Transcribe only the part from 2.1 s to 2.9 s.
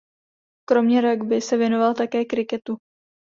kriketu.